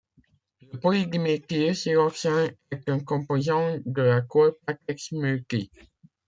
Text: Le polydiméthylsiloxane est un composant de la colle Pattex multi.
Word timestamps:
Le 0.61 0.79
polydiméthylsiloxane 0.79 2.55
est 2.71 2.89
un 2.89 2.99
composant 3.01 3.77
de 3.85 4.01
la 4.01 4.21
colle 4.21 4.55
Pattex 4.65 5.11
multi. 5.11 5.69